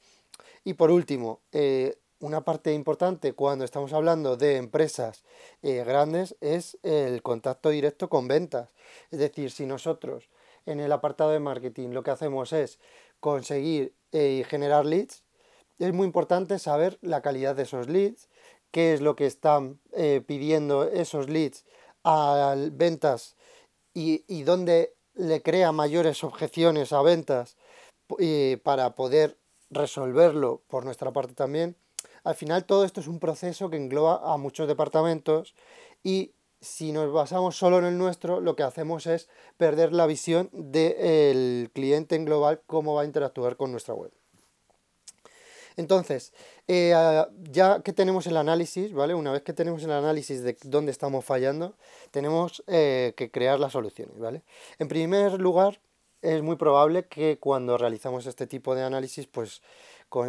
Y 0.64 0.74
por 0.74 0.90
último, 0.90 1.40
eh, 1.52 2.00
una 2.20 2.42
parte 2.42 2.74
importante 2.74 3.34
cuando 3.34 3.64
estamos 3.66 3.94
hablando 3.94 4.36
de 4.36 4.58
empresas 4.58 5.24
eh, 5.62 5.84
grandes 5.86 6.36
es 6.42 6.78
el 6.84 7.22
contacto 7.22 7.70
directo 7.70 8.10
con 8.10 8.28
ventas. 8.28 8.74
Es 9.12 9.20
decir, 9.20 9.52
si 9.52 9.66
nosotros 9.66 10.30
en 10.66 10.80
el 10.80 10.92
apartado 10.92 11.32
de 11.32 11.40
marketing 11.40 11.90
lo 11.90 12.04
que 12.04 12.12
hacemos 12.12 12.52
es 12.52 12.80
conseguir 13.20 13.94
eh, 14.12 14.40
y 14.40 14.44
generar 14.44 14.86
leads, 14.86 15.24
es 15.80 15.94
muy 15.94 16.06
importante 16.06 16.60
saber 16.60 16.98
la 17.02 17.22
calidad 17.22 17.56
de 17.56 17.64
esos 17.64 17.88
leads, 17.88 18.28
qué 18.72 18.94
es 18.94 19.02
lo 19.02 19.16
que 19.16 19.26
están 19.26 19.80
eh, 19.94 20.22
pidiendo 20.26 20.84
esos 20.84 21.30
leads 21.30 21.64
a 22.04 22.56
ventas 22.72 23.36
y, 23.94 24.26
y 24.28 24.44
dónde 24.44 24.94
le 25.16 25.42
crea 25.42 25.72
mayores 25.72 26.24
objeciones 26.24 26.94
a 26.94 27.02
ventas 27.02 27.58
para 28.64 28.96
poder 28.96 29.38
resolverlo 29.70 30.64
por 30.68 30.84
nuestra 30.84 31.12
parte 31.12 31.34
también 31.34 31.76
al 32.24 32.36
final 32.36 32.66
todo 32.66 32.86
esto 32.86 33.02
es 33.02 33.08
un 33.08 33.20
proceso 33.20 33.70
que 33.70 33.78
engloba 33.78 34.34
a 34.34 34.38
muchos 34.38 34.68
departamentos 34.68 35.56
y 36.04 36.32
si 36.62 36.92
nos 36.92 37.12
basamos 37.14 37.56
solo 37.58 37.80
en 37.80 37.86
el 37.86 37.98
nuestro, 37.98 38.42
lo 38.42 38.56
que 38.56 38.64
hacemos 38.64 39.08
es 39.08 39.30
perder 39.58 39.94
la 39.94 40.06
visión 40.06 40.50
del 40.52 41.72
cliente 41.74 42.16
en 42.16 42.26
global, 42.26 42.62
cómo 42.66 42.96
va 42.96 43.04
a 43.04 43.06
interactuar 43.06 43.56
con 43.56 43.72
nuestra 43.72 43.94
web. 43.94 44.12
Entonces, 45.78 46.34
eh, 46.68 46.94
ya 47.50 47.82
que 47.82 47.94
tenemos 47.94 48.28
el 48.28 48.36
análisis, 48.36 48.92
¿vale? 48.92 49.14
Una 49.14 49.32
vez 49.32 49.44
que 49.44 49.54
tenemos 49.54 49.82
el 49.84 49.92
análisis 49.92 50.44
de 50.44 50.58
dónde 50.64 50.92
estamos 50.92 51.24
fallando, 51.24 51.76
tenemos 52.12 52.62
eh, 52.68 53.14
que 53.16 53.32
crear 53.32 53.62
las 53.62 53.72
soluciones, 53.72 54.20
¿vale? 54.20 54.44
En 54.78 54.90
primer 54.90 55.40
lugar, 55.40 55.80
es 56.22 56.42
muy 56.42 56.58
probable 56.58 57.08
que 57.08 57.40
cuando 57.40 57.78
realizamos 57.78 58.26
este 58.26 58.46
tipo 58.46 58.76
de 58.76 58.84
análisis, 58.84 59.28
pues 59.28 59.62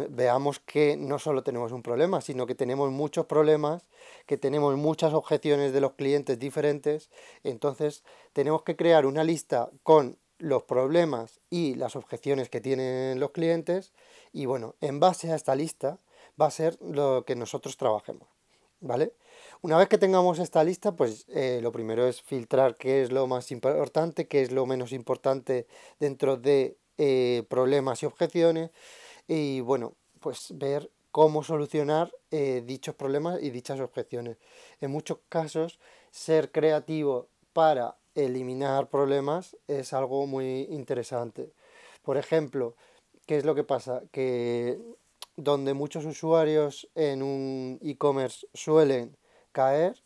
veamos 0.09 0.59
que 0.59 0.95
no 0.97 1.19
solo 1.19 1.43
tenemos 1.43 1.71
un 1.71 1.83
problema, 1.83 2.21
sino 2.21 2.45
que 2.45 2.55
tenemos 2.55 2.91
muchos 2.91 3.25
problemas, 3.25 3.87
que 4.25 4.37
tenemos 4.37 4.75
muchas 4.77 5.13
objeciones 5.13 5.73
de 5.73 5.81
los 5.81 5.93
clientes 5.93 6.39
diferentes. 6.39 7.09
Entonces, 7.43 8.03
tenemos 8.33 8.63
que 8.63 8.75
crear 8.75 9.05
una 9.05 9.23
lista 9.23 9.69
con 9.83 10.17
los 10.37 10.63
problemas 10.63 11.39
y 11.49 11.75
las 11.75 11.95
objeciones 11.95 12.49
que 12.49 12.61
tienen 12.61 13.19
los 13.19 13.31
clientes. 13.31 13.93
Y 14.33 14.45
bueno, 14.45 14.75
en 14.81 14.99
base 14.99 15.31
a 15.31 15.35
esta 15.35 15.55
lista 15.55 15.99
va 16.39 16.47
a 16.47 16.51
ser 16.51 16.77
lo 16.81 17.23
que 17.25 17.35
nosotros 17.35 17.77
trabajemos. 17.77 18.27
¿Vale? 18.83 19.13
Una 19.61 19.77
vez 19.77 19.87
que 19.89 19.99
tengamos 19.99 20.39
esta 20.39 20.63
lista, 20.63 20.95
pues 20.95 21.25
eh, 21.29 21.59
lo 21.61 21.71
primero 21.71 22.07
es 22.07 22.23
filtrar 22.23 22.75
qué 22.75 23.03
es 23.03 23.11
lo 23.11 23.27
más 23.27 23.51
importante, 23.51 24.27
qué 24.27 24.41
es 24.41 24.51
lo 24.51 24.65
menos 24.65 24.91
importante 24.91 25.67
dentro 25.99 26.35
de 26.35 26.77
eh, 26.97 27.43
problemas 27.47 28.01
y 28.01 28.07
objeciones. 28.07 28.71
Y 29.27 29.61
bueno, 29.61 29.93
pues 30.19 30.53
ver 30.55 30.89
cómo 31.11 31.43
solucionar 31.43 32.11
eh, 32.31 32.63
dichos 32.65 32.95
problemas 32.95 33.41
y 33.41 33.49
dichas 33.49 33.79
objeciones. 33.79 34.37
En 34.79 34.91
muchos 34.91 35.19
casos, 35.29 35.79
ser 36.09 36.51
creativo 36.51 37.27
para 37.53 37.95
eliminar 38.15 38.89
problemas 38.89 39.57
es 39.67 39.93
algo 39.93 40.25
muy 40.27 40.67
interesante. 40.69 41.51
Por 42.03 42.17
ejemplo, 42.17 42.75
¿qué 43.25 43.37
es 43.37 43.45
lo 43.45 43.55
que 43.55 43.63
pasa? 43.63 44.03
Que 44.11 44.79
donde 45.35 45.73
muchos 45.73 46.05
usuarios 46.05 46.89
en 46.95 47.23
un 47.23 47.79
e-commerce 47.81 48.47
suelen 48.53 49.17
caer 49.51 50.01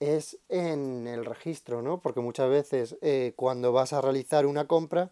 es 0.00 0.38
en 0.48 1.06
el 1.06 1.24
registro, 1.24 1.82
¿no? 1.82 2.00
Porque 2.00 2.20
muchas 2.20 2.48
veces 2.48 2.96
eh, 3.02 3.34
cuando 3.36 3.72
vas 3.72 3.92
a 3.92 4.00
realizar 4.00 4.46
una 4.46 4.66
compra, 4.66 5.10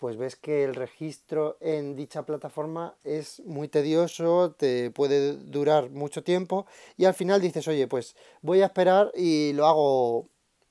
pues 0.00 0.16
ves 0.16 0.34
que 0.34 0.64
el 0.64 0.74
registro 0.74 1.58
en 1.60 1.94
dicha 1.94 2.24
plataforma 2.24 2.96
es 3.04 3.40
muy 3.40 3.68
tedioso, 3.68 4.52
te 4.52 4.90
puede 4.90 5.36
durar 5.36 5.90
mucho 5.90 6.24
tiempo 6.24 6.66
y 6.96 7.04
al 7.04 7.12
final 7.12 7.42
dices, 7.42 7.68
oye, 7.68 7.86
pues 7.86 8.16
voy 8.40 8.62
a 8.62 8.66
esperar 8.66 9.12
y 9.14 9.52
lo 9.52 9.66
hago 9.66 10.28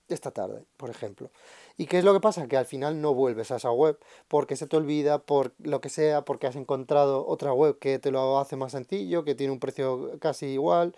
esta 0.07 0.31
tarde, 0.31 0.65
por 0.77 0.89
ejemplo. 0.89 1.29
¿Y 1.77 1.85
qué 1.85 1.99
es 1.99 2.03
lo 2.03 2.11
que 2.11 2.19
pasa? 2.19 2.47
Que 2.47 2.57
al 2.57 2.65
final 2.65 2.99
no 3.01 3.13
vuelves 3.13 3.51
a 3.51 3.57
esa 3.57 3.71
web 3.71 3.99
porque 4.27 4.55
se 4.55 4.65
te 4.65 4.75
olvida, 4.75 5.19
por 5.19 5.53
lo 5.59 5.79
que 5.79 5.89
sea, 5.89 6.25
porque 6.25 6.47
has 6.47 6.55
encontrado 6.55 7.25
otra 7.27 7.53
web 7.53 7.77
que 7.77 7.99
te 7.99 8.11
lo 8.11 8.39
hace 8.39 8.55
más 8.55 8.71
sencillo, 8.71 9.23
que 9.23 9.35
tiene 9.35 9.53
un 9.53 9.59
precio 9.59 10.17
casi 10.19 10.47
igual, 10.47 10.95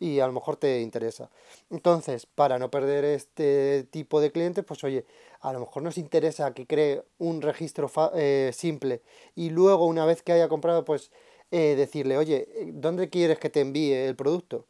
y 0.00 0.18
a 0.18 0.26
lo 0.26 0.32
mejor 0.32 0.56
te 0.56 0.80
interesa. 0.80 1.30
Entonces, 1.70 2.26
para 2.26 2.58
no 2.58 2.70
perder 2.70 3.04
este 3.04 3.84
tipo 3.90 4.20
de 4.20 4.32
clientes, 4.32 4.64
pues 4.64 4.82
oye, 4.82 5.04
a 5.40 5.52
lo 5.52 5.60
mejor 5.60 5.82
nos 5.82 5.98
interesa 5.98 6.52
que 6.54 6.66
cree 6.66 7.04
un 7.18 7.42
registro 7.42 7.88
eh, 8.14 8.50
simple 8.52 9.02
y 9.36 9.50
luego 9.50 9.86
una 9.86 10.06
vez 10.06 10.22
que 10.22 10.32
haya 10.32 10.48
comprado, 10.48 10.84
pues 10.84 11.12
eh, 11.52 11.74
decirle, 11.76 12.16
oye, 12.16 12.48
¿dónde 12.72 13.10
quieres 13.10 13.38
que 13.38 13.50
te 13.50 13.60
envíe 13.60 13.92
el 13.92 14.16
producto? 14.16 14.66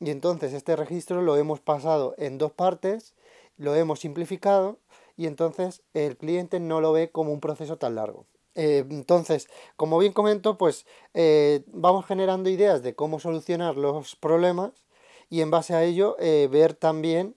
Y 0.00 0.10
entonces 0.10 0.52
este 0.52 0.76
registro 0.76 1.22
lo 1.22 1.36
hemos 1.36 1.60
pasado 1.60 2.14
en 2.18 2.38
dos 2.38 2.52
partes, 2.52 3.14
lo 3.56 3.74
hemos 3.74 4.00
simplificado 4.00 4.78
y 5.16 5.26
entonces 5.26 5.82
el 5.94 6.16
cliente 6.16 6.60
no 6.60 6.80
lo 6.80 6.92
ve 6.92 7.10
como 7.10 7.32
un 7.32 7.40
proceso 7.40 7.78
tan 7.78 7.94
largo. 7.94 8.26
Eh, 8.54 8.84
entonces, 8.90 9.48
como 9.76 9.98
bien 9.98 10.12
comento, 10.12 10.56
pues 10.56 10.86
eh, 11.12 11.64
vamos 11.66 12.06
generando 12.06 12.50
ideas 12.50 12.82
de 12.82 12.94
cómo 12.94 13.18
solucionar 13.18 13.76
los 13.76 14.16
problemas 14.16 14.72
y 15.28 15.40
en 15.40 15.50
base 15.50 15.74
a 15.74 15.82
ello 15.82 16.16
eh, 16.20 16.48
ver 16.50 16.74
también 16.74 17.36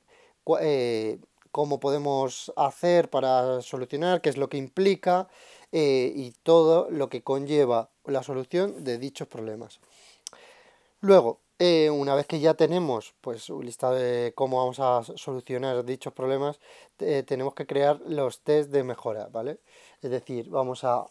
cómo 1.51 1.79
podemos 1.81 2.53
hacer 2.55 3.09
para 3.09 3.61
solucionar, 3.61 4.21
qué 4.21 4.29
es 4.29 4.37
lo 4.37 4.47
que 4.47 4.55
implica 4.57 5.27
y 5.73 6.31
todo 6.43 6.89
lo 6.89 7.09
que 7.09 7.21
conlleva 7.21 7.89
la 8.05 8.23
solución 8.23 8.85
de 8.85 8.97
dichos 8.97 9.27
problemas. 9.27 9.81
Luego, 11.01 11.41
una 11.59 12.15
vez 12.15 12.27
que 12.27 12.39
ya 12.39 12.53
tenemos 12.53 13.15
pues 13.21 13.49
un 13.49 13.65
listado 13.65 13.95
de 13.95 14.33
cómo 14.35 14.57
vamos 14.57 14.79
a 14.79 15.03
solucionar 15.17 15.83
dichos 15.85 16.13
problemas, 16.13 16.59
tenemos 16.97 17.53
que 17.55 17.65
crear 17.65 17.99
los 18.05 18.41
test 18.41 18.71
de 18.71 18.83
mejora, 18.83 19.27
¿vale? 19.27 19.59
Es 20.01 20.11
decir, 20.11 20.49
vamos 20.49 20.83
a, 20.83 21.05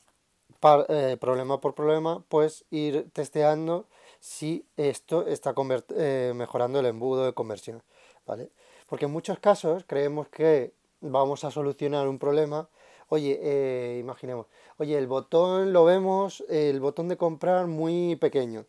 eh, 0.89 1.17
problema 1.21 1.61
por 1.61 1.75
problema, 1.75 2.25
pues 2.29 2.65
ir 2.71 3.11
testeando 3.13 3.87
si 4.21 4.67
esto 4.77 5.27
está 5.27 5.55
eh, 5.97 6.33
mejorando 6.35 6.81
el 6.81 6.87
embudo 6.87 7.25
de 7.27 7.33
conversión, 7.33 7.83
¿vale? 8.27 8.51
Porque 8.89 9.05
en 9.05 9.13
muchos 9.13 9.39
casos 9.39 9.85
creemos 9.87 10.29
que 10.29 10.73
vamos 11.01 11.45
a 11.45 11.51
solucionar 11.51 12.09
un 12.09 12.19
problema. 12.19 12.69
Oye, 13.09 13.39
eh, 13.43 13.99
imaginemos, 14.01 14.47
oye, 14.79 14.99
el 14.99 15.07
botón 15.07 15.73
lo 15.73 15.85
vemos, 15.85 16.43
el 16.49 16.81
botón 16.81 17.09
de 17.09 17.17
comprar 17.17 17.67
muy 17.67 18.17
pequeño. 18.17 18.65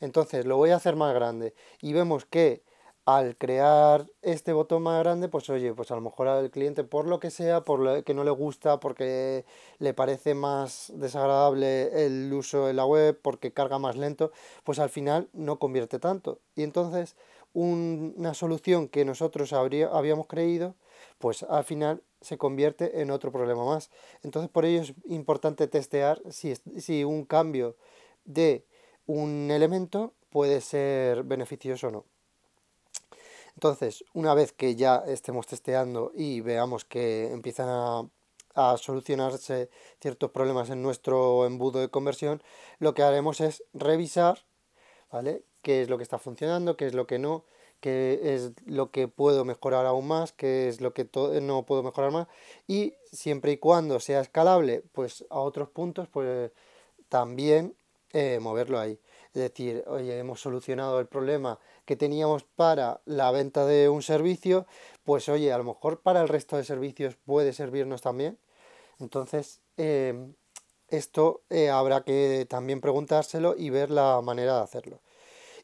Entonces 0.00 0.46
lo 0.46 0.56
voy 0.56 0.70
a 0.70 0.76
hacer 0.76 0.96
más 0.96 1.14
grande. 1.14 1.54
Y 1.80 1.92
vemos 1.92 2.24
que 2.24 2.62
al 3.06 3.36
crear 3.36 4.06
este 4.22 4.52
botón 4.52 4.82
más 4.82 5.00
grande, 5.00 5.28
pues 5.28 5.48
oye, 5.50 5.72
pues 5.74 5.90
a 5.90 5.94
lo 5.94 6.00
mejor 6.00 6.28
al 6.28 6.50
cliente 6.50 6.84
por 6.84 7.06
lo 7.06 7.18
que 7.18 7.30
sea, 7.30 7.62
por 7.64 7.80
lo 7.80 8.04
que 8.04 8.14
no 8.14 8.24
le 8.24 8.30
gusta, 8.30 8.78
porque 8.78 9.44
le 9.78 9.94
parece 9.94 10.34
más 10.34 10.92
desagradable 10.94 12.06
el 12.06 12.32
uso 12.32 12.66
de 12.66 12.74
la 12.74 12.84
web, 12.86 13.18
porque 13.20 13.52
carga 13.52 13.78
más 13.78 13.96
lento, 13.96 14.32
pues 14.64 14.78
al 14.78 14.90
final 14.90 15.28
no 15.32 15.58
convierte 15.58 15.98
tanto. 15.98 16.40
Y 16.54 16.62
entonces 16.62 17.16
una 17.52 18.34
solución 18.34 18.88
que 18.88 19.04
nosotros 19.04 19.52
habíamos 19.52 20.26
creído, 20.26 20.76
pues 21.18 21.42
al 21.42 21.64
final 21.64 22.02
se 22.20 22.38
convierte 22.38 23.00
en 23.00 23.10
otro 23.10 23.32
problema 23.32 23.64
más. 23.64 23.90
Entonces 24.22 24.50
por 24.50 24.64
ello 24.64 24.82
es 24.82 24.94
importante 25.06 25.66
testear 25.66 26.20
si, 26.30 26.54
si 26.54 27.02
un 27.02 27.24
cambio 27.24 27.76
de 28.24 28.64
un 29.06 29.50
elemento 29.50 30.14
puede 30.30 30.60
ser 30.60 31.24
beneficioso 31.24 31.88
o 31.88 31.90
no. 31.90 32.04
Entonces, 33.54 34.04
una 34.14 34.32
vez 34.34 34.52
que 34.52 34.76
ya 34.76 35.02
estemos 35.06 35.46
testeando 35.46 36.12
y 36.14 36.40
veamos 36.40 36.84
que 36.84 37.30
empiezan 37.32 37.68
a, 37.68 38.08
solucionarse 38.78 39.70
ciertos 40.00 40.30
problemas 40.32 40.70
en 40.70 40.82
nuestro 40.82 41.46
embudo 41.46 41.80
de 41.80 41.88
conversión, 41.88 42.42
lo 42.78 42.94
que 42.94 43.02
haremos 43.02 43.40
es 43.40 43.62
revisar, 43.72 44.44
¿vale? 45.10 45.42
¿Qué 45.62 45.82
es 45.82 45.88
lo 45.88 45.96
que 45.96 46.02
está 46.02 46.18
funcionando, 46.18 46.76
qué 46.76 46.86
es 46.86 46.94
lo 46.94 47.06
que 47.06 47.18
no, 47.18 47.44
qué 47.80 48.34
es 48.34 48.52
lo 48.66 48.90
que 48.90 49.08
puedo 49.08 49.44
mejorar 49.44 49.86
aún 49.86 50.08
más, 50.08 50.32
qué 50.32 50.68
es 50.68 50.80
lo 50.80 50.92
que 50.92 51.08
no 51.40 51.64
puedo 51.64 51.82
mejorar 51.82 52.10
más 52.10 52.28
y 52.66 52.94
siempre 53.12 53.52
y 53.52 53.56
cuando 53.56 54.00
sea 54.00 54.20
escalable, 54.20 54.82
pues 54.92 55.24
a 55.30 55.40
otros 55.40 55.68
puntos, 55.70 56.08
pues 56.08 56.50
también 57.08 57.74
eh, 58.12 58.38
moverlo 58.40 58.78
ahí. 58.78 58.98
Es 59.32 59.42
decir, 59.42 59.84
oye, 59.86 60.18
hemos 60.18 60.40
solucionado 60.40 60.98
el 60.98 61.06
problema 61.06 61.58
que 61.84 61.96
teníamos 61.96 62.44
para 62.44 63.00
la 63.04 63.30
venta 63.30 63.64
de 63.64 63.88
un 63.88 64.02
servicio, 64.02 64.66
pues 65.04 65.28
oye, 65.28 65.52
a 65.52 65.58
lo 65.58 65.64
mejor 65.64 66.00
para 66.00 66.20
el 66.20 66.28
resto 66.28 66.56
de 66.56 66.64
servicios 66.64 67.16
puede 67.24 67.52
servirnos 67.52 68.02
también. 68.02 68.38
Entonces, 68.98 69.60
em, 69.76 70.34
esto 70.88 71.42
eh, 71.50 71.70
habrá 71.70 72.02
que 72.02 72.46
también 72.48 72.80
preguntárselo 72.80 73.54
y 73.56 73.70
ver 73.70 73.90
la 73.90 74.20
manera 74.22 74.56
de 74.56 74.62
hacerlo. 74.62 75.00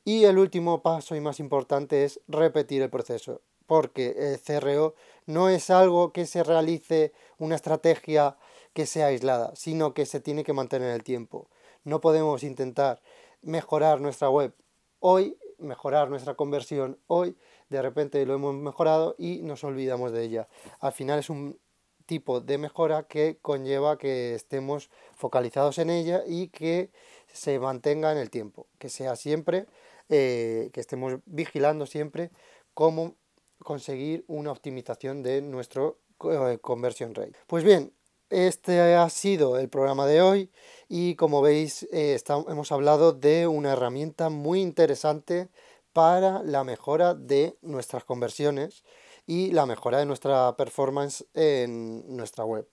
Y 0.05 0.25
el 0.25 0.39
último 0.39 0.83
paso 0.83 1.17
y 1.17 1.21
más 1.21 1.41
importante 1.41 2.05
es 2.05 2.21
repetir 2.29 2.83
el 2.83 2.91
proceso, 2.91 3.43
porque 3.67 4.15
el 4.17 4.41
CRO 4.41 4.95
no 5.27 5.49
es 5.49 5.71
algo 5.71 6.13
que 6.13 6.27
se 6.27 6.45
realice 6.45 7.13
una 7.39 7.57
estrategia 7.57 8.37
que 8.73 8.87
sea 8.87 9.07
aislada, 9.07 9.53
sino 9.57 9.95
que 9.95 10.07
se 10.07 10.21
tiene 10.21 10.45
que 10.45 10.53
mantener 10.53 10.91
el 10.95 11.03
tiempo. 11.03 11.49
No 11.87 12.01
podemos 12.01 12.43
intentar 12.43 13.01
mejorar 13.43 14.01
nuestra 14.01 14.29
web 14.29 14.53
hoy, 14.99 15.39
mejorar 15.59 16.11
nuestra 16.11 16.35
conversión 16.35 16.99
hoy, 17.07 17.37
de 17.69 17.81
repente 17.81 18.27
lo 18.27 18.35
hemos 18.35 18.57
mejorado 18.57 19.15
y 19.19 19.43
nos 19.43 19.63
olvidamos 19.63 20.11
de 20.11 20.25
ella. 20.25 20.49
Al 20.81 20.91
final 20.91 21.21
es 21.21 21.31
un 21.31 21.61
tipo 22.05 22.41
de 22.41 22.59
mejora 22.59 23.05
que 23.05 23.39
conlleva 23.41 23.99
que 23.99 24.35
estemos 24.35 24.91
focalizados 25.15 25.79
en 25.79 25.91
ella 25.91 26.25
y 26.27 26.49
que 26.49 26.91
se 27.33 27.61
mantenga 27.61 28.11
en 28.11 28.19
el 28.19 28.31
tiempo, 28.31 28.67
que 28.81 28.89
sea 28.89 29.15
siempre, 29.15 29.67
eh, 30.09 30.71
que 30.73 30.81
estemos 30.81 31.21
vigilando 31.25 31.87
siempre 31.87 32.33
cómo 32.75 33.15
conseguir 33.61 34.25
una 34.27 34.51
optimización 34.51 35.23
de 35.23 35.41
nuestro 35.41 36.01
eh, 36.33 36.59
conversion 36.61 37.15
rate. 37.15 37.35
Pues 37.47 37.63
bien, 37.63 37.93
este 38.31 38.95
ha 38.95 39.09
sido 39.09 39.59
el 39.59 39.69
programa 39.69 40.07
de 40.07 40.21
hoy 40.21 40.51
y 40.89 41.15
como 41.15 41.43
veis 41.43 41.85
eh, 41.93 42.19
hemos 42.49 42.73
hablado 42.73 43.13
de 43.13 43.47
una 43.47 43.73
herramienta 43.73 44.31
muy 44.31 44.61
interesante 44.61 45.49
para 45.93 46.43
la 46.43 46.65
mejora 46.65 47.15
de 47.15 47.57
nuestras 47.63 48.05
conversiones 48.05 48.83
y 49.27 49.53
la 49.53 49.67
mejora 49.67 49.99
de 49.99 50.07
nuestra 50.07 50.57
performance 50.57 51.25
en 51.35 52.17
nuestra 52.17 52.45
web. 52.45 52.69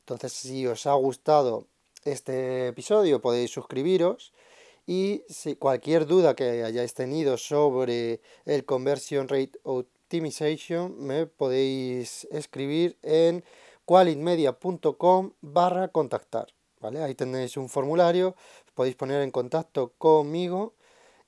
Entonces 0.00 0.32
si 0.32 0.66
os 0.66 0.86
ha 0.86 0.94
gustado 0.94 1.66
este 2.04 2.68
episodio 2.68 3.20
podéis 3.20 3.50
suscribiros 3.50 4.32
y 4.86 5.22
si 5.28 5.54
cualquier 5.56 6.06
duda 6.06 6.34
que 6.34 6.64
hayáis 6.64 6.94
tenido 6.94 7.36
sobre 7.36 8.22
el 8.46 8.64
conversion 8.64 9.28
rate 9.28 9.52
optimization 9.64 10.98
me 10.98 11.26
podéis 11.26 12.26
escribir 12.30 12.96
en 13.02 13.44
qualitmedia.com 13.88 15.32
barra 15.40 15.88
contactar. 15.88 16.48
¿vale? 16.78 17.02
Ahí 17.02 17.14
tenéis 17.14 17.56
un 17.56 17.70
formulario, 17.70 18.36
podéis 18.74 18.96
poner 18.96 19.22
en 19.22 19.30
contacto 19.30 19.94
conmigo 19.96 20.74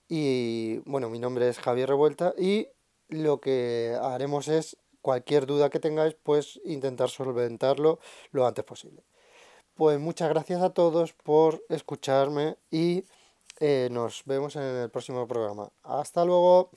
y 0.09 0.77
bueno, 0.85 1.09
mi 1.09 1.19
nombre 1.19 1.49
es 1.49 1.59
Javier 1.59 1.89
Revuelta 1.89 2.35
y 2.37 2.69
lo 3.09 3.41
que 3.41 3.97
haremos 4.03 4.49
es 4.49 4.77
cualquier 5.01 5.47
duda 5.47 5.71
que 5.71 5.81
tengáis, 5.81 6.15
pues 6.23 6.61
intentar 6.67 7.09
solventarlo 7.09 7.99
lo 8.31 8.47
antes 8.47 8.65
posible. 8.67 9.05
Pues 9.75 9.99
muchas 9.99 10.29
gracias 10.29 10.61
a 10.61 10.75
todos 10.75 11.15
por 11.15 11.65
escucharme 11.71 12.59
y 12.71 13.05
eh, 13.61 13.89
nos 13.91 14.23
vemos 14.27 14.57
en 14.57 14.65
el 14.65 14.91
próximo 14.91 15.27
programa. 15.27 15.71
Hasta 15.83 16.27
luego. 16.27 16.71